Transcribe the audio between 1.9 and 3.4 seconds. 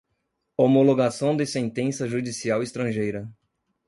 judicial estrangeira